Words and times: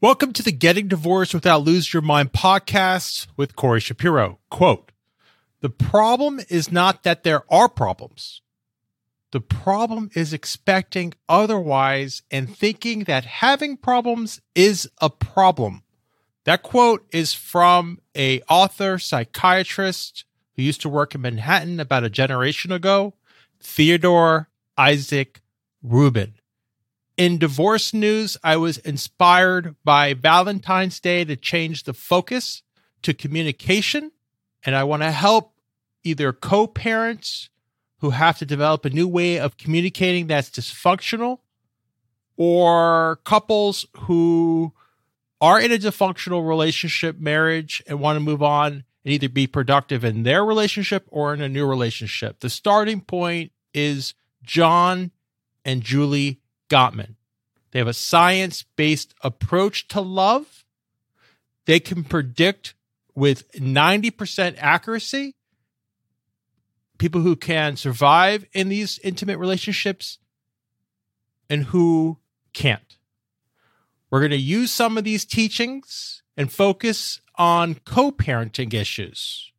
Welcome 0.00 0.32
to 0.34 0.44
the 0.44 0.52
Getting 0.52 0.86
Divorced 0.86 1.34
Without 1.34 1.64
Lose 1.64 1.92
Your 1.92 2.02
Mind 2.02 2.32
podcast 2.32 3.26
with 3.36 3.56
Corey 3.56 3.80
Shapiro. 3.80 4.38
Quote 4.48 4.92
The 5.60 5.70
problem 5.70 6.38
is 6.48 6.70
not 6.70 7.02
that 7.02 7.24
there 7.24 7.42
are 7.52 7.68
problems. 7.68 8.40
The 9.32 9.40
problem 9.40 10.08
is 10.14 10.32
expecting 10.32 11.14
otherwise 11.28 12.22
and 12.30 12.48
thinking 12.48 13.04
that 13.04 13.24
having 13.24 13.76
problems 13.76 14.40
is 14.54 14.88
a 15.00 15.10
problem. 15.10 15.82
That 16.44 16.62
quote 16.62 17.04
is 17.10 17.34
from 17.34 17.98
a 18.16 18.40
author, 18.42 19.00
psychiatrist 19.00 20.24
who 20.54 20.62
used 20.62 20.80
to 20.82 20.88
work 20.88 21.16
in 21.16 21.22
Manhattan 21.22 21.80
about 21.80 22.04
a 22.04 22.08
generation 22.08 22.70
ago, 22.70 23.14
Theodore 23.58 24.48
Isaac 24.76 25.40
Rubin. 25.82 26.37
In 27.18 27.36
divorce 27.36 27.92
news, 27.92 28.36
I 28.44 28.56
was 28.58 28.78
inspired 28.78 29.74
by 29.84 30.14
Valentine's 30.14 31.00
Day 31.00 31.24
to 31.24 31.34
change 31.34 31.82
the 31.82 31.92
focus 31.92 32.62
to 33.02 33.12
communication. 33.12 34.12
And 34.62 34.76
I 34.76 34.84
want 34.84 35.02
to 35.02 35.10
help 35.10 35.52
either 36.04 36.32
co 36.32 36.68
parents 36.68 37.50
who 37.98 38.10
have 38.10 38.38
to 38.38 38.46
develop 38.46 38.84
a 38.84 38.90
new 38.90 39.08
way 39.08 39.36
of 39.36 39.56
communicating 39.56 40.28
that's 40.28 40.48
dysfunctional 40.48 41.40
or 42.36 43.18
couples 43.24 43.84
who 44.02 44.72
are 45.40 45.60
in 45.60 45.72
a 45.72 45.78
dysfunctional 45.78 46.46
relationship, 46.46 47.18
marriage, 47.18 47.82
and 47.88 47.98
want 47.98 48.14
to 48.14 48.20
move 48.20 48.44
on 48.44 48.84
and 49.04 49.12
either 49.12 49.28
be 49.28 49.48
productive 49.48 50.04
in 50.04 50.22
their 50.22 50.44
relationship 50.44 51.04
or 51.10 51.34
in 51.34 51.40
a 51.40 51.48
new 51.48 51.66
relationship. 51.66 52.38
The 52.38 52.50
starting 52.50 53.00
point 53.00 53.50
is 53.74 54.14
John 54.44 55.10
and 55.64 55.82
Julie 55.82 56.38
Gottman. 56.68 57.14
They 57.70 57.78
have 57.78 57.88
a 57.88 57.92
science 57.92 58.64
based 58.76 59.14
approach 59.22 59.88
to 59.88 60.00
love. 60.00 60.64
They 61.66 61.80
can 61.80 62.04
predict 62.04 62.74
with 63.14 63.50
90% 63.52 64.56
accuracy 64.58 65.34
people 66.98 67.20
who 67.20 67.36
can 67.36 67.76
survive 67.76 68.44
in 68.52 68.68
these 68.68 68.98
intimate 69.00 69.38
relationships 69.38 70.18
and 71.48 71.64
who 71.64 72.18
can't. 72.52 72.96
We're 74.10 74.20
going 74.20 74.30
to 74.30 74.36
use 74.36 74.70
some 74.70 74.98
of 74.98 75.04
these 75.04 75.24
teachings 75.24 76.22
and 76.36 76.52
focus 76.52 77.20
on 77.36 77.76
co 77.84 78.10
parenting 78.10 78.74
issues. 78.74 79.52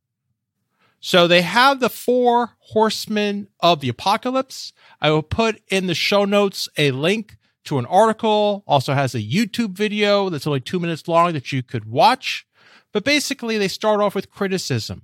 So 0.99 1.27
they 1.27 1.41
have 1.41 1.79
the 1.79 1.89
four 1.89 2.51
horsemen 2.59 3.47
of 3.59 3.79
the 3.79 3.89
apocalypse. 3.89 4.73
I 5.01 5.11
will 5.11 5.23
put 5.23 5.61
in 5.69 5.87
the 5.87 5.95
show 5.95 6.25
notes 6.25 6.67
a 6.77 6.91
link 6.91 7.37
to 7.65 7.77
an 7.77 7.85
article, 7.85 8.63
also 8.67 8.93
has 8.93 9.15
a 9.15 9.21
YouTube 9.21 9.71
video 9.71 10.29
that's 10.29 10.47
only 10.47 10.59
two 10.59 10.79
minutes 10.79 11.07
long 11.07 11.33
that 11.33 11.51
you 11.51 11.63
could 11.63 11.85
watch. 11.85 12.45
But 12.91 13.03
basically, 13.03 13.57
they 13.57 13.67
start 13.67 14.01
off 14.01 14.15
with 14.15 14.31
criticism. 14.31 15.03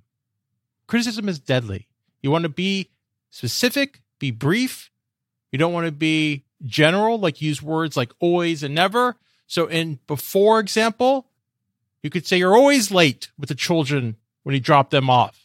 Criticism 0.87 1.29
is 1.29 1.39
deadly. 1.39 1.87
You 2.21 2.31
want 2.31 2.43
to 2.43 2.49
be 2.49 2.89
specific, 3.29 4.01
be 4.19 4.31
brief. 4.31 4.89
You 5.51 5.59
don't 5.59 5.73
want 5.73 5.85
to 5.85 5.91
be 5.91 6.45
general, 6.63 7.19
like 7.19 7.41
use 7.41 7.61
words 7.61 7.95
like 7.95 8.11
always 8.19 8.63
and 8.63 8.73
never. 8.73 9.15
So, 9.47 9.67
in 9.67 9.99
before 10.07 10.59
example, 10.59 11.27
you 12.01 12.09
could 12.09 12.25
say 12.25 12.37
you're 12.37 12.55
always 12.55 12.91
late 12.91 13.29
with 13.37 13.49
the 13.49 13.55
children 13.55 14.15
when 14.43 14.55
you 14.55 14.61
drop 14.61 14.89
them 14.89 15.09
off. 15.09 15.44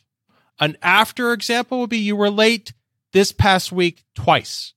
An 0.60 0.76
after 0.82 1.32
example 1.32 1.80
would 1.80 1.90
be 1.90 1.98
you 1.98 2.14
were 2.14 2.30
late 2.30 2.74
this 3.12 3.32
past 3.32 3.72
week 3.72 4.04
twice. 4.14 4.74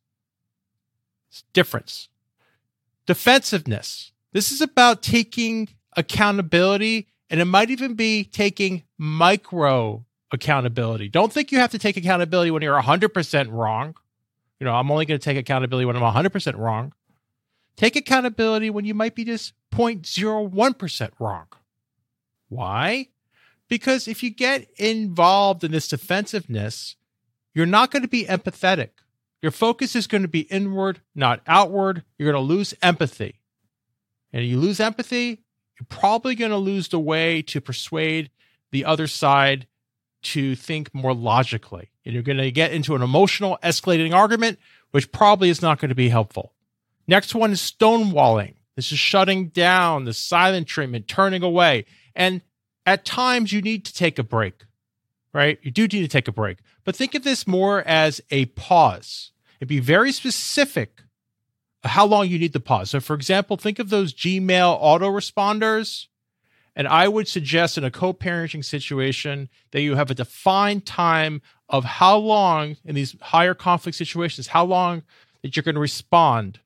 It's 1.30 1.44
difference. 1.53 2.08
Defensiveness. 3.06 4.11
This 4.31 4.52
is 4.52 4.61
about 4.61 5.04
taking 5.04 5.70
accountability 5.95 7.08
and 7.30 7.42
it 7.42 7.45
might 7.45 7.70
even 7.70 7.95
be 7.95 8.23
taking 8.23 8.84
micro 8.98 10.06
accountability. 10.31 11.10
Don't 11.10 11.32
think 11.32 11.52
you 11.52 11.60
have 11.60 11.72
to 11.72 11.80
take 11.80 11.98
accountability 11.98 12.52
when 12.52 12.61
you're 12.61 12.82
100% 12.82 13.52
wrong. 13.52 13.95
You 14.60 14.66
know, 14.66 14.73
I'm 14.73 14.89
only 14.89 15.05
going 15.05 15.20
to 15.20 15.23
take 15.23 15.38
accountability 15.38 15.86
when 15.86 15.95
I'm 15.95 16.02
100% 16.02 16.58
wrong. 16.58 16.93
Take 17.76 17.95
accountability 17.95 18.70
when 18.70 18.86
you 18.86 18.93
might 18.93 19.16
be 19.16 19.26
just 19.26 19.54
0.01% 19.73 21.11
wrong. 21.20 21.48
Why? 22.49 23.10
Because 23.69 24.07
if 24.07 24.23
you 24.23 24.29
get 24.29 24.67
involved 24.77 25.63
in 25.63 25.71
this 25.71 25.87
defensiveness, 25.87 26.95
you're 27.53 27.65
not 27.65 27.91
going 27.91 28.03
to 28.03 28.09
be 28.09 28.25
empathetic. 28.25 28.89
Your 29.41 29.51
focus 29.51 29.95
is 29.95 30.07
going 30.07 30.21
to 30.21 30.27
be 30.27 30.41
inward, 30.41 31.01
not 31.15 31.41
outward. 31.47 32.03
You're 32.17 32.31
going 32.31 32.41
to 32.41 32.53
lose 32.53 32.73
empathy. 32.81 33.39
And 34.31 34.45
you 34.45 34.59
lose 34.59 34.79
empathy, 34.79 35.43
you're 35.79 35.87
probably 35.89 36.33
going 36.33 36.51
to 36.51 36.57
lose 36.57 36.87
the 36.87 36.99
way 36.99 37.41
to 37.43 37.61
persuade 37.61 38.31
the 38.71 38.85
other 38.85 39.05
side 39.05 39.67
to 40.23 40.55
think 40.55 40.93
more 40.93 41.13
logically. 41.13 41.91
And 42.05 42.13
you're 42.13 42.23
going 42.23 42.37
to 42.37 42.51
get 42.51 42.71
into 42.71 42.95
an 42.95 43.01
emotional, 43.01 43.59
escalating 43.63 44.13
argument, 44.13 44.59
which 44.91 45.11
probably 45.11 45.49
is 45.49 45.61
not 45.61 45.80
going 45.80 45.89
to 45.89 45.95
be 45.95 46.09
helpful. 46.09 46.53
Next 47.07 47.35
one 47.35 47.51
is 47.51 47.59
stonewalling. 47.59 48.55
This 48.75 48.91
is 48.91 48.99
shutting 48.99 49.49
down, 49.49 50.05
the 50.05 50.13
silent 50.13 50.67
treatment, 50.67 51.07
turning 51.07 51.43
away. 51.43 51.85
And 52.15 52.41
at 52.86 53.05
times 53.05 53.52
you 53.52 53.61
need 53.61 53.86
to 53.86 53.94
take 53.94 54.20
a 54.20 54.23
break, 54.23 54.66
right? 55.33 55.60
You 55.61 55.71
do 55.71 55.83
need 55.83 56.02
to 56.02 56.08
take 56.08 56.27
a 56.27 56.32
break, 56.32 56.60
but 56.83 56.95
think 56.95 57.16
of 57.16 57.23
this 57.23 57.48
more 57.48 57.82
as 57.88 58.21
a 58.30 58.45
pause 58.45 59.32
and 59.60 59.67
be 59.67 59.80
very 59.80 60.11
specific 60.11 61.04
how 61.83 62.05
long 62.05 62.27
you 62.27 62.39
need 62.39 62.54
the 62.54 62.60
pause. 62.60 62.89
So, 62.89 62.99
for 62.99 63.14
example, 63.14 63.58
think 63.58 63.80
of 63.80 63.89
those 63.89 64.14
Gmail 64.14 64.82
autoresponders. 64.82 66.08
And 66.76 66.88
I 66.88 67.08
would 67.08 67.27
suggest 67.27 67.77
in 67.77 67.83
a 67.83 67.92
co 67.92 68.14
parenting 68.14 68.66
situation 68.66 69.49
that 69.72 69.82
you 69.82 69.95
have 69.95 70.10
a 70.10 70.16
defined 70.16 70.86
time 70.86 71.42
of 71.70 71.83
how 71.83 72.17
long 72.17 72.77
in 72.83 72.95
these 72.95 73.16
higher 73.22 73.54
conflict 73.54 73.98
situations, 73.98 74.48
how 74.48 74.66
long 74.66 75.04
that 75.42 75.55
you're 75.55 75.64
going 75.64 75.76
to 75.76 75.82
respond 75.82 76.60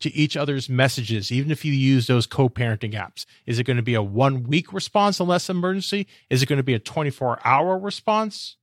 to 0.00 0.14
each 0.14 0.36
other's 0.36 0.68
messages, 0.68 1.32
even 1.32 1.50
if 1.50 1.64
you 1.64 1.72
use 1.72 2.06
those 2.06 2.26
co 2.26 2.48
parenting 2.48 2.94
apps? 2.94 3.26
Is 3.46 3.58
it 3.58 3.64
going 3.64 3.76
to 3.76 3.82
be 3.82 3.94
a 3.94 4.02
one 4.02 4.44
week 4.44 4.72
response 4.72 5.20
unless 5.20 5.50
emergency? 5.50 6.06
Is 6.30 6.42
it 6.42 6.46
going 6.46 6.58
to 6.58 6.62
be 6.62 6.74
a 6.74 6.78
24 6.78 7.40
hour 7.44 7.78
response? 7.78 8.56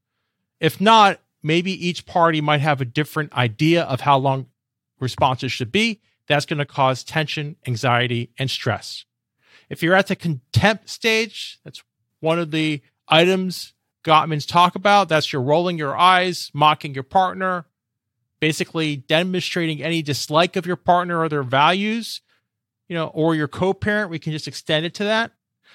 If 0.60 0.80
not, 0.80 1.20
maybe 1.44 1.72
each 1.88 2.06
party 2.06 2.42
might 2.42 2.62
have 2.62 2.82
a 2.82 2.86
different 2.86 3.34
idea 3.34 3.84
of 3.84 4.02
how 4.02 4.18
long 4.18 4.48
responses 5.00 5.52
should 5.52 5.72
be. 5.72 6.02
That's 6.28 6.46
going 6.46 6.60
to 6.60 6.66
cause 6.66 7.04
tension, 7.04 7.56
anxiety, 7.68 8.32
and 8.40 8.50
stress. 8.50 9.06
If 9.70 9.84
you're 9.84 9.96
at 9.96 10.08
the 10.08 10.16
contempt 10.16 10.90
stage, 10.90 11.60
that's 11.64 11.84
one 12.20 12.40
of 12.40 12.52
the 12.52 12.82
items 13.08 13.74
Gottman's 14.04 14.46
talk 14.46 14.76
about. 14.76 15.10
That's 15.10 15.34
your 15.34 15.42
rolling 15.42 15.78
your 15.78 15.98
eyes, 15.98 16.52
mocking 16.54 16.94
your 16.94 17.04
partner, 17.04 17.66
basically 18.46 18.96
demonstrating 18.96 19.82
any 19.82 20.04
dislike 20.04 20.56
of 20.56 20.68
your 20.68 20.76
partner 20.76 21.20
or 21.20 21.28
their 21.28 21.42
values, 21.42 22.22
you 22.88 22.96
know, 22.96 23.08
or 23.08 23.34
your 23.34 23.48
co-parent, 23.48 24.12
we 24.12 24.20
can 24.20 24.32
just 24.32 24.48
extend 24.48 24.86
it 24.86 24.94
to 24.94 25.04
that. 25.04 25.32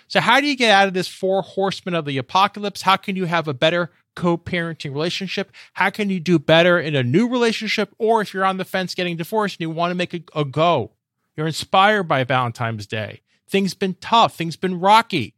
So 0.06 0.20
how 0.20 0.38
do 0.40 0.46
you 0.46 0.56
get 0.56 0.70
out 0.70 0.86
of 0.86 0.94
this 0.94 1.08
four 1.08 1.42
horsemen 1.42 1.96
of 1.96 2.04
the 2.04 2.16
apocalypse? 2.16 2.82
How 2.82 2.94
can 2.94 3.16
you 3.16 3.24
have 3.24 3.48
a 3.48 3.54
better 3.54 3.90
co-parenting 4.14 4.92
relationship? 4.92 5.50
How 5.72 5.90
can 5.90 6.10
you 6.10 6.20
do 6.20 6.38
better 6.38 6.78
in 6.78 6.94
a 6.94 7.02
new 7.02 7.28
relationship? 7.28 7.92
Or 7.98 8.20
if 8.20 8.32
you're 8.32 8.44
on 8.44 8.58
the 8.58 8.64
fence 8.64 8.94
getting 8.94 9.16
divorced 9.16 9.56
and 9.56 9.62
you 9.62 9.70
want 9.70 9.90
to 9.90 9.96
make 9.96 10.14
a, 10.14 10.22
a 10.32 10.44
go, 10.44 10.92
you're 11.36 11.48
inspired 11.48 12.04
by 12.04 12.22
Valentine's 12.22 12.86
Day. 12.86 13.22
Things 13.48 13.74
been 13.74 13.94
tough, 13.94 14.36
things 14.36 14.54
been 14.54 14.78
rocky, 14.78 15.34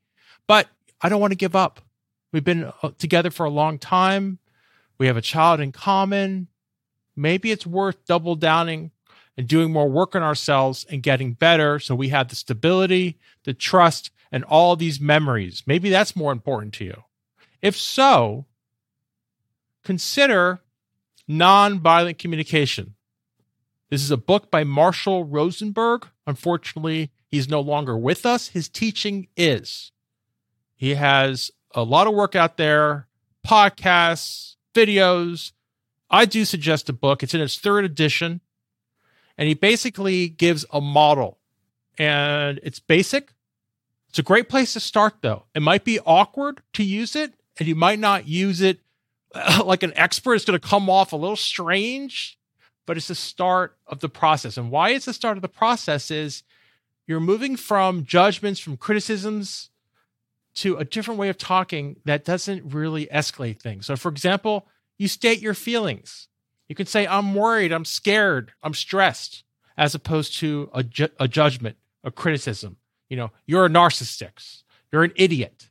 but 0.47 0.69
I 1.00 1.09
don't 1.09 1.22
want 1.22 1.31
to 1.31 1.37
give 1.37 1.56
up. 1.56 1.81
We've 2.31 2.44
been 2.44 2.71
uh, 2.82 2.91
together 2.98 3.31
for 3.31 3.47
a 3.47 3.50
long 3.50 3.78
time. 3.78 4.38
We 4.98 5.06
have 5.06 5.16
a 5.16 5.22
child 5.22 5.60
in 5.60 5.72
common 5.72 6.48
maybe 7.17 7.50
it's 7.50 7.67
worth 7.67 8.05
double 8.05 8.37
downing 8.37 8.91
and 9.37 9.49
doing 9.49 9.73
more 9.73 9.89
work 9.89 10.15
on 10.15 10.23
ourselves 10.23 10.87
and 10.91 11.03
getting 11.03 11.33
better 11.33 11.78
so 11.78 11.95
we 11.95 12.09
have 12.09 12.28
the 12.28 12.36
stability, 12.36 13.19
the 13.45 13.54
trust, 13.54 14.10
and 14.31 14.45
all 14.45 14.77
these 14.77 15.01
memories. 15.01 15.63
Maybe 15.66 15.91
that's 15.91 16.16
more 16.16 16.33
important 16.33 16.75
to 16.75 16.84
you. 16.84 17.03
If 17.60 17.77
so, 17.77 18.47
consider 19.84 20.60
nonviolent 21.28 22.19
communication. 22.19 22.95
This 23.91 24.03
is 24.03 24.10
a 24.10 24.16
book 24.16 24.51
by 24.51 24.65
Marshall 24.65 25.25
Rosenberg. 25.25 26.09
Unfortunately, 26.27 27.10
he's 27.31 27.48
no 27.48 27.60
longer 27.60 27.97
with 27.97 28.25
us. 28.25 28.48
His 28.48 28.69
teaching 28.69 29.28
is. 29.36 29.92
He 30.75 30.95
has 30.95 31.51
a 31.75 31.83
lot 31.83 32.07
of 32.07 32.15
work 32.15 32.34
out 32.34 32.57
there, 32.57 33.07
podcasts, 33.47 34.57
videos, 34.75 35.53
I 36.12 36.26
do 36.26 36.44
suggest 36.44 36.91
a 36.91 36.92
book. 36.92 37.22
It's 37.22 37.34
in 37.34 37.41
its 37.41 37.59
third 37.59 37.84
edition. 37.84 38.42
And 39.38 39.48
he 39.48 39.54
basically 39.54 40.28
gives 40.28 40.66
a 40.70 40.80
model. 40.80 41.38
And 41.98 42.60
it's 42.62 42.78
basic. 42.78 43.32
It's 44.10 44.18
a 44.18 44.22
great 44.22 44.50
place 44.50 44.74
to 44.74 44.80
start, 44.80 45.14
though. 45.22 45.47
It 45.54 45.62
might 45.62 45.84
be 45.84 45.98
awkward 46.00 46.60
to 46.74 46.84
use 46.84 47.16
it, 47.16 47.32
and 47.59 47.66
you 47.66 47.74
might 47.74 47.98
not 47.98 48.28
use 48.28 48.60
it 48.60 48.80
like 49.64 49.82
an 49.82 49.94
expert. 49.97 50.34
It's 50.34 50.44
going 50.44 50.60
to 50.60 50.68
come 50.68 50.91
off 50.91 51.12
a 51.12 51.16
little 51.16 51.34
strange, 51.34 52.38
but 52.84 52.98
it's 52.98 53.09
the 53.09 53.14
start 53.14 53.74
of 53.86 54.00
the 54.00 54.10
process. 54.10 54.59
And 54.59 54.70
why 54.70 54.91
it's 54.91 55.06
the 55.06 55.14
start 55.14 55.38
of 55.38 55.42
the 55.42 55.48
process 55.48 56.10
is 56.10 56.42
you're 57.06 57.20
moving 57.20 57.56
from 57.56 58.04
judgments, 58.04 58.60
from 58.60 58.76
criticisms 58.76 59.70
to 60.56 60.76
a 60.76 60.84
different 60.84 61.18
way 61.18 61.30
of 61.30 61.38
talking 61.38 61.97
that 62.04 62.24
doesn't 62.24 62.74
really 62.74 63.06
escalate 63.06 63.60
things. 63.60 63.86
So, 63.86 63.97
for 63.97 64.10
example, 64.10 64.68
you 65.03 65.09
state 65.09 65.41
your 65.41 65.53
feelings. 65.53 66.28
You 66.69 66.77
can 66.77 66.87
say, 66.87 67.09
I'm 67.09 67.34
worried, 67.34 67.72
I'm 67.72 67.84
scared, 67.84 68.53
I'm 68.63 68.72
stressed, 68.72 69.43
as 69.77 69.97
opposed 69.97 70.39
to 70.39 70.71
a, 70.72 70.84
ju- 70.84 71.09
a 71.19 71.27
judgment, 71.27 71.77
a 72.04 72.13
criticism. 72.13 72.77
You 73.10 73.16
know, 73.16 73.33
you're 73.45 73.66
a 73.66 73.69
narcissist, 73.69 74.63
you're 74.93 75.03
an 75.03 75.13
idiot. 75.16 75.71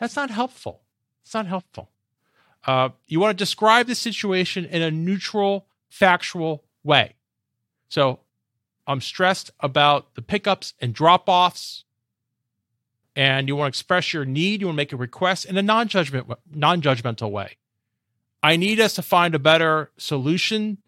That's 0.00 0.16
not 0.16 0.30
helpful. 0.30 0.82
It's 1.22 1.32
not 1.32 1.46
helpful. 1.46 1.90
Uh, 2.66 2.88
you 3.06 3.20
want 3.20 3.38
to 3.38 3.40
describe 3.40 3.86
the 3.86 3.94
situation 3.94 4.64
in 4.64 4.82
a 4.82 4.90
neutral, 4.90 5.66
factual 5.88 6.64
way. 6.82 7.14
So 7.88 8.18
I'm 8.88 9.00
stressed 9.00 9.52
about 9.60 10.16
the 10.16 10.22
pickups 10.22 10.74
and 10.80 10.92
drop 10.92 11.28
offs, 11.28 11.84
and 13.14 13.46
you 13.46 13.54
want 13.54 13.72
to 13.72 13.78
express 13.78 14.12
your 14.12 14.24
need, 14.24 14.60
you 14.60 14.66
want 14.66 14.74
to 14.74 14.80
make 14.80 14.92
a 14.92 14.96
request 14.96 15.44
in 15.44 15.56
a 15.56 15.62
non-judgment, 15.62 16.26
non-judgmental 16.52 17.30
way. 17.30 17.58
I 18.42 18.56
need 18.56 18.80
us 18.80 18.94
to 18.94 19.02
find 19.02 19.34
a 19.34 19.38
better 19.38 19.90
solution 19.96 20.78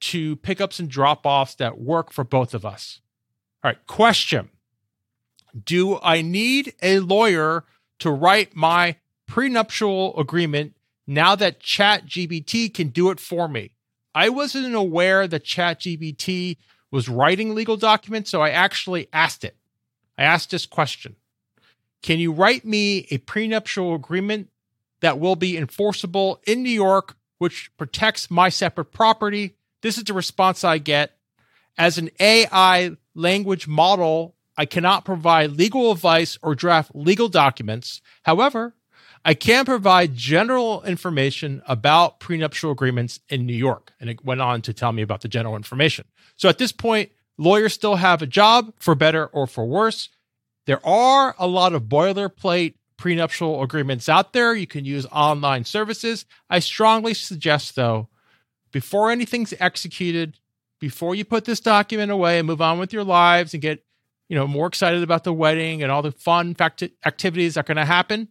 to 0.00 0.36
pickups 0.36 0.78
and 0.78 0.88
drop-offs 0.88 1.54
that 1.56 1.78
work 1.78 2.12
for 2.12 2.24
both 2.24 2.54
of 2.54 2.64
us. 2.64 3.00
All 3.62 3.70
right, 3.70 3.86
question. 3.86 4.50
Do 5.64 5.98
I 6.02 6.22
need 6.22 6.74
a 6.80 7.00
lawyer 7.00 7.64
to 7.98 8.10
write 8.10 8.54
my 8.54 8.96
prenuptial 9.26 10.18
agreement 10.18 10.76
now 11.06 11.34
that 11.34 11.60
ChatGPT 11.60 12.72
can 12.72 12.88
do 12.88 13.10
it 13.10 13.20
for 13.20 13.48
me? 13.48 13.72
I 14.14 14.28
wasn't 14.28 14.74
aware 14.74 15.26
that 15.28 15.44
ChatGPT 15.44 16.56
was 16.90 17.08
writing 17.08 17.54
legal 17.54 17.76
documents, 17.76 18.30
so 18.30 18.40
I 18.40 18.50
actually 18.50 19.08
asked 19.12 19.44
it. 19.44 19.56
I 20.16 20.24
asked 20.24 20.50
this 20.50 20.66
question 20.66 21.16
Can 22.02 22.18
you 22.18 22.32
write 22.32 22.64
me 22.64 23.06
a 23.10 23.18
prenuptial 23.18 23.94
agreement 23.94 24.49
that 25.00 25.18
will 25.18 25.36
be 25.36 25.56
enforceable 25.56 26.40
in 26.46 26.62
New 26.62 26.70
York, 26.70 27.16
which 27.38 27.70
protects 27.76 28.30
my 28.30 28.48
separate 28.48 28.92
property? 28.92 29.56
This 29.82 29.98
is 29.98 30.04
the 30.04 30.12
response 30.12 30.64
I 30.64 30.78
get. 30.78 31.16
As 31.78 31.98
an 31.98 32.10
AI 32.20 32.96
language 33.14 33.66
model, 33.66 34.34
I 34.56 34.66
cannot 34.66 35.04
provide 35.04 35.52
legal 35.52 35.90
advice 35.90 36.38
or 36.42 36.54
draft 36.54 36.94
legal 36.94 37.28
documents. 37.28 38.02
However, 38.24 38.74
I 39.24 39.34
can 39.34 39.64
provide 39.64 40.14
general 40.14 40.82
information 40.82 41.62
about 41.66 42.20
prenuptial 42.20 42.70
agreements 42.70 43.20
in 43.28 43.46
New 43.46 43.54
York. 43.54 43.92
And 44.00 44.08
it 44.08 44.24
went 44.24 44.40
on 44.40 44.62
to 44.62 44.72
tell 44.72 44.92
me 44.92 45.02
about 45.02 45.20
the 45.20 45.28
general 45.28 45.56
information. 45.56 46.06
So 46.36 46.48
at 46.48 46.58
this 46.58 46.72
point, 46.72 47.10
lawyers 47.36 47.74
still 47.74 47.96
have 47.96 48.22
a 48.22 48.26
job 48.26 48.72
for 48.78 48.94
better 48.94 49.26
or 49.26 49.46
for 49.46 49.66
worse. 49.66 50.08
There 50.66 50.84
are 50.86 51.34
a 51.38 51.46
lot 51.46 51.74
of 51.74 51.84
boilerplate 51.84 52.74
prenuptial 53.00 53.62
agreements 53.62 54.10
out 54.10 54.34
there. 54.34 54.54
You 54.54 54.66
can 54.66 54.84
use 54.84 55.06
online 55.06 55.64
services. 55.64 56.26
I 56.50 56.58
strongly 56.58 57.14
suggest, 57.14 57.74
though, 57.74 58.08
before 58.72 59.10
anything's 59.10 59.54
executed, 59.58 60.38
before 60.78 61.14
you 61.14 61.24
put 61.24 61.46
this 61.46 61.60
document 61.60 62.12
away 62.12 62.38
and 62.38 62.46
move 62.46 62.60
on 62.60 62.78
with 62.78 62.92
your 62.92 63.02
lives 63.02 63.54
and 63.54 63.62
get, 63.62 63.82
you 64.28 64.36
know, 64.36 64.46
more 64.46 64.66
excited 64.66 65.02
about 65.02 65.24
the 65.24 65.32
wedding 65.32 65.82
and 65.82 65.90
all 65.90 66.02
the 66.02 66.12
fun 66.12 66.54
fact- 66.54 66.82
activities 67.04 67.54
that 67.54 67.60
are 67.60 67.74
going 67.74 67.76
to 67.78 67.86
happen, 67.86 68.28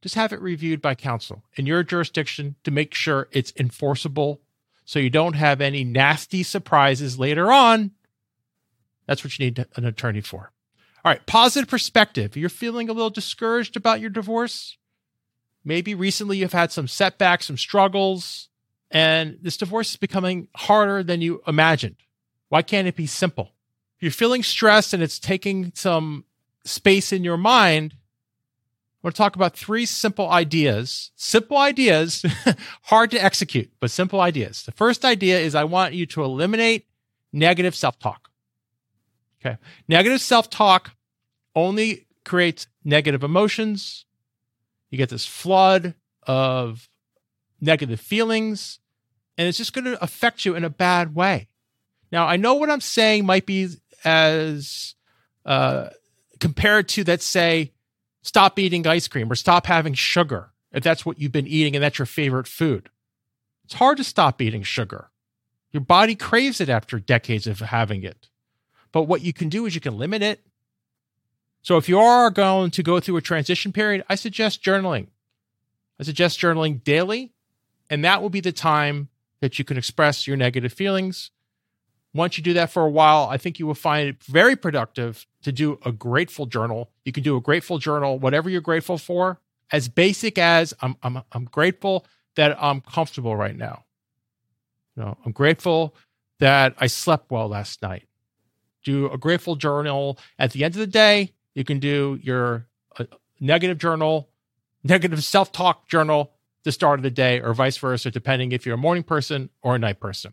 just 0.00 0.14
have 0.14 0.32
it 0.32 0.40
reviewed 0.40 0.80
by 0.80 0.94
counsel 0.94 1.44
in 1.56 1.66
your 1.66 1.82
jurisdiction 1.82 2.54
to 2.64 2.70
make 2.70 2.94
sure 2.94 3.28
it's 3.32 3.52
enforceable 3.58 4.40
so 4.86 4.98
you 4.98 5.10
don't 5.10 5.34
have 5.34 5.60
any 5.60 5.84
nasty 5.84 6.42
surprises 6.42 7.18
later 7.18 7.52
on. 7.52 7.90
That's 9.06 9.22
what 9.22 9.38
you 9.38 9.44
need 9.44 9.66
an 9.76 9.84
attorney 9.84 10.22
for. 10.22 10.52
All 11.08 11.14
right, 11.14 11.24
positive 11.24 11.70
perspective. 11.70 12.36
You're 12.36 12.50
feeling 12.50 12.90
a 12.90 12.92
little 12.92 13.08
discouraged 13.08 13.78
about 13.78 13.98
your 13.98 14.10
divorce. 14.10 14.76
Maybe 15.64 15.94
recently 15.94 16.36
you've 16.36 16.52
had 16.52 16.70
some 16.70 16.86
setbacks, 16.86 17.46
some 17.46 17.56
struggles, 17.56 18.50
and 18.90 19.38
this 19.40 19.56
divorce 19.56 19.88
is 19.88 19.96
becoming 19.96 20.48
harder 20.54 21.02
than 21.02 21.22
you 21.22 21.40
imagined. 21.46 21.96
Why 22.50 22.60
can't 22.60 22.86
it 22.86 22.94
be 22.94 23.06
simple? 23.06 23.54
If 23.96 24.02
you're 24.02 24.12
feeling 24.12 24.42
stressed 24.42 24.92
and 24.92 25.02
it's 25.02 25.18
taking 25.18 25.72
some 25.74 26.26
space 26.66 27.10
in 27.10 27.24
your 27.24 27.38
mind, 27.38 27.94
I 27.96 29.06
want 29.06 29.16
to 29.16 29.22
talk 29.22 29.34
about 29.34 29.56
three 29.56 29.86
simple 29.86 30.28
ideas. 30.28 31.10
Simple 31.16 31.56
ideas, 31.56 32.22
hard 32.82 33.12
to 33.12 33.24
execute, 33.24 33.70
but 33.80 33.90
simple 33.90 34.20
ideas. 34.20 34.62
The 34.64 34.72
first 34.72 35.06
idea 35.06 35.40
is 35.40 35.54
I 35.54 35.64
want 35.64 35.94
you 35.94 36.04
to 36.04 36.22
eliminate 36.22 36.84
negative 37.32 37.74
self 37.74 37.98
talk. 37.98 38.28
Okay. 39.40 39.56
Negative 39.88 40.20
self 40.20 40.50
talk 40.50 40.90
only 41.58 42.06
creates 42.24 42.66
negative 42.84 43.22
emotions. 43.22 44.04
You 44.90 44.98
get 44.98 45.08
this 45.10 45.26
flood 45.26 45.94
of 46.26 46.88
negative 47.60 48.00
feelings, 48.00 48.78
and 49.36 49.48
it's 49.48 49.58
just 49.58 49.72
going 49.72 49.84
to 49.84 50.02
affect 50.02 50.44
you 50.44 50.54
in 50.54 50.64
a 50.64 50.70
bad 50.70 51.14
way. 51.14 51.48
Now, 52.10 52.26
I 52.26 52.36
know 52.36 52.54
what 52.54 52.70
I'm 52.70 52.80
saying 52.80 53.26
might 53.26 53.46
be 53.46 53.68
as 54.04 54.94
uh, 55.44 55.88
compared 56.40 56.88
to, 56.90 57.04
let's 57.04 57.24
say, 57.24 57.72
stop 58.22 58.58
eating 58.58 58.86
ice 58.86 59.08
cream 59.08 59.30
or 59.30 59.34
stop 59.34 59.66
having 59.66 59.94
sugar 59.94 60.52
if 60.72 60.82
that's 60.82 61.04
what 61.04 61.18
you've 61.18 61.32
been 61.32 61.46
eating 61.46 61.74
and 61.74 61.82
that's 61.82 61.98
your 61.98 62.06
favorite 62.06 62.46
food. 62.46 62.90
It's 63.64 63.74
hard 63.74 63.98
to 63.98 64.04
stop 64.04 64.40
eating 64.40 64.62
sugar. 64.62 65.10
Your 65.72 65.82
body 65.82 66.14
craves 66.14 66.60
it 66.60 66.68
after 66.68 66.98
decades 66.98 67.46
of 67.46 67.60
having 67.60 68.02
it. 68.02 68.28
But 68.92 69.02
what 69.02 69.20
you 69.22 69.32
can 69.32 69.48
do 69.48 69.66
is 69.66 69.74
you 69.74 69.80
can 69.80 69.98
limit 69.98 70.22
it. 70.22 70.40
So 71.62 71.76
if 71.76 71.88
you 71.88 71.98
are 71.98 72.30
going 72.30 72.70
to 72.72 72.82
go 72.82 73.00
through 73.00 73.16
a 73.16 73.22
transition 73.22 73.72
period, 73.72 74.04
I 74.08 74.14
suggest 74.14 74.62
journaling. 74.62 75.08
I 76.00 76.04
suggest 76.04 76.40
journaling 76.40 76.82
daily, 76.82 77.32
and 77.90 78.04
that 78.04 78.22
will 78.22 78.30
be 78.30 78.40
the 78.40 78.52
time 78.52 79.08
that 79.40 79.58
you 79.58 79.64
can 79.64 79.76
express 79.76 80.26
your 80.26 80.36
negative 80.36 80.72
feelings 80.72 81.30
once 82.14 82.38
you 82.38 82.44
do 82.44 82.54
that 82.54 82.70
for 82.70 82.82
a 82.84 82.90
while, 82.90 83.28
I 83.30 83.36
think 83.36 83.58
you 83.58 83.66
will 83.66 83.74
find 83.74 84.08
it 84.08 84.24
very 84.24 84.56
productive 84.56 85.26
to 85.42 85.52
do 85.52 85.78
a 85.84 85.92
grateful 85.92 86.46
journal. 86.46 86.90
You 87.04 87.12
can 87.12 87.22
do 87.22 87.36
a 87.36 87.40
grateful 87.40 87.78
journal, 87.78 88.18
whatever 88.18 88.48
you're 88.48 88.60
grateful 88.60 88.98
for, 88.98 89.40
as 89.70 89.88
basic 89.88 90.38
as 90.38 90.72
I'm, 90.80 90.96
I'm, 91.02 91.22
I'm 91.32 91.44
grateful 91.44 92.06
that 92.36 92.56
I'm 92.62 92.80
comfortable 92.80 93.36
right 93.36 93.56
now. 93.56 93.84
You 94.96 95.04
know, 95.04 95.18
I'm 95.24 95.32
grateful 95.32 95.94
that 96.40 96.74
I 96.78 96.86
slept 96.86 97.30
well 97.30 97.48
last 97.48 97.82
night. 97.82 98.08
Do 98.84 99.10
a 99.10 99.18
grateful 99.18 99.56
journal. 99.56 100.18
At 100.38 100.52
the 100.52 100.64
end 100.64 100.74
of 100.74 100.80
the 100.80 100.86
day, 100.86 101.34
you 101.58 101.64
can 101.64 101.80
do 101.80 102.20
your 102.22 102.68
uh, 102.98 103.04
negative 103.40 103.78
journal, 103.78 104.28
negative 104.84 105.24
self 105.24 105.50
talk 105.50 105.88
journal, 105.88 106.30
the 106.62 106.70
start 106.70 107.00
of 107.00 107.02
the 107.02 107.10
day, 107.10 107.40
or 107.40 107.52
vice 107.52 107.76
versa, 107.76 108.12
depending 108.12 108.52
if 108.52 108.64
you're 108.64 108.76
a 108.76 108.78
morning 108.78 109.02
person 109.02 109.50
or 109.60 109.74
a 109.74 109.78
night 109.78 109.98
person. 109.98 110.32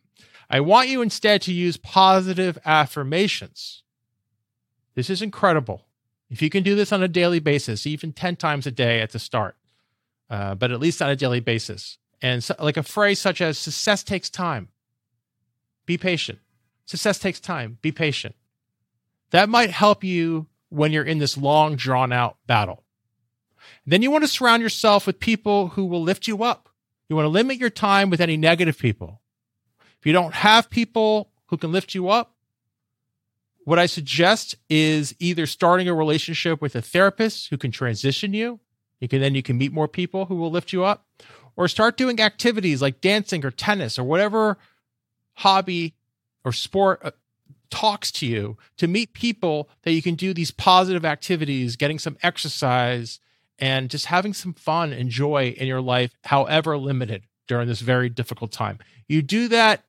I 0.52 0.60
want 0.60 0.88
you 0.88 1.02
instead 1.02 1.42
to 1.44 1.54
use 1.54 1.78
positive 1.78 2.60
affirmations. 2.64 3.82
This 4.94 5.10
is 5.10 5.24
incredible. 5.24 5.88
If 6.30 6.44
you 6.44 6.52
can 6.52 6.62
do 6.62 6.76
this 6.76 6.92
on 6.92 7.02
a 7.02 7.08
daily 7.08 7.40
basis, 7.40 7.88
even 7.88 8.14
10 8.14 8.36
times 8.36 8.68
a 8.68 8.72
day 8.72 9.02
at 9.02 9.10
the 9.10 9.18
start, 9.18 9.56
uh, 10.30 10.54
but 10.54 10.72
at 10.72 10.80
least 10.80 11.02
on 11.02 11.10
a 11.10 11.16
daily 11.16 11.40
basis. 11.40 11.98
And 12.22 12.44
so, 12.44 12.54
like 12.60 12.78
a 12.78 12.84
phrase 12.84 13.20
such 13.20 13.42
as 13.42 13.58
success 13.58 14.04
takes 14.04 14.30
time, 14.30 14.70
be 15.88 15.98
patient. 15.98 16.38
Success 16.86 17.18
takes 17.18 17.40
time, 17.40 17.80
be 17.82 17.92
patient. 17.92 18.36
That 19.32 19.50
might 19.50 19.72
help 19.72 20.04
you 20.04 20.46
when 20.76 20.92
you're 20.92 21.04
in 21.04 21.20
this 21.20 21.38
long, 21.38 21.76
drawn 21.76 22.12
out 22.12 22.38
battle. 22.46 22.84
Then 23.86 24.02
you 24.02 24.12
want 24.12 24.24
to 24.24 24.28
surround 24.28 24.62
yourself 24.62 25.08
with 25.08 25.20
people 25.20 25.70
who 25.70 25.86
will 25.86 26.02
lift 26.02 26.28
you 26.28 26.44
up. 26.44 26.70
You 27.08 27.16
want 27.16 27.26
to 27.26 27.30
limit 27.30 27.58
your 27.58 27.70
time 27.70 28.10
with 28.10 28.22
any 28.22 28.36
negative 28.36 28.78
people. 28.78 29.22
If 30.00 30.06
you 30.06 30.14
don't 30.14 30.34
have 30.34 30.70
people 30.70 31.32
who 31.48 31.58
can 31.58 31.72
lift 31.72 31.96
you 31.96 32.10
up, 32.10 32.36
what 33.64 33.80
I 33.80 33.88
suggest 33.88 34.56
is 34.70 35.16
either 35.20 35.46
starting 35.46 35.88
a 35.88 35.94
relationship 35.94 36.62
with 36.62 36.76
a 36.76 36.82
therapist 36.82 37.50
who 37.50 37.58
can 37.58 37.72
transition 37.72 38.34
you. 38.34 38.60
You 39.00 39.08
can 39.08 39.22
then 39.22 39.36
you 39.36 39.44
can 39.44 39.58
meet 39.58 39.74
more 39.74 39.88
people 39.88 40.26
who 40.26 40.36
will 40.36 40.52
lift 40.52 40.72
you 40.72 40.84
up, 40.84 41.06
or 41.56 41.68
start 41.68 41.98
doing 41.98 42.20
activities 42.20 42.82
like 42.82 43.02
dancing 43.02 43.44
or 43.46 43.52
tennis 43.52 43.98
or 43.98 44.04
whatever 44.04 44.58
hobby 45.34 45.96
or 46.44 46.52
sport 46.52 47.02
uh, 47.04 47.12
talks 47.76 48.12
to 48.12 48.26
you 48.26 48.58
to 48.78 48.88
meet 48.88 49.14
people 49.14 49.70
that 49.84 49.92
you 49.92 50.02
can 50.02 50.16
do 50.16 50.34
these 50.34 50.52
positive 50.52 51.06
activities, 51.06 51.76
getting 51.76 52.00
some 52.00 52.18
exercise, 52.24 53.20
and 53.60 53.90
just 53.90 54.06
having 54.08 54.34
some 54.34 54.54
fun 54.54 54.94
and 54.94 55.10
joy 55.10 55.54
in 55.58 55.68
your 55.68 55.82
life, 55.82 56.12
however 56.24 56.78
limited 56.78 57.24
during 57.48 57.68
this 57.68 57.82
very 57.82 58.10
difficult 58.10 58.52
time. 58.52 58.80
You 59.08 59.22
do 59.22 59.48
that 59.50 59.84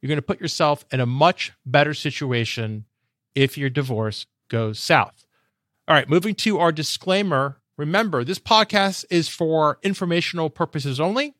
you're 0.00 0.08
going 0.08 0.18
to 0.18 0.22
put 0.22 0.40
yourself 0.40 0.84
in 0.92 1.00
a 1.00 1.06
much 1.06 1.52
better 1.64 1.94
situation 1.94 2.84
if 3.34 3.58
your 3.58 3.70
divorce 3.70 4.26
goes 4.48 4.78
south. 4.78 5.24
All 5.88 5.94
right, 5.96 6.08
moving 6.08 6.34
to 6.36 6.58
our 6.58 6.70
disclaimer. 6.70 7.60
Remember, 7.76 8.22
this 8.22 8.38
podcast 8.38 9.04
is 9.10 9.28
for 9.28 9.78
informational 9.82 10.50
purposes 10.50 11.00
only. 11.00 11.34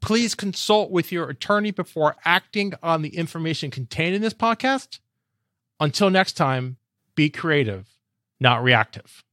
Please 0.00 0.34
consult 0.34 0.90
with 0.90 1.10
your 1.10 1.28
attorney 1.28 1.70
before 1.70 2.16
acting 2.24 2.72
on 2.82 3.02
the 3.02 3.16
information 3.16 3.70
contained 3.70 4.14
in 4.14 4.22
this 4.22 4.34
podcast. 4.34 5.00
Until 5.80 6.10
next 6.10 6.32
time, 6.32 6.76
be 7.14 7.30
creative, 7.30 7.88
not 8.40 8.62
reactive. 8.62 9.24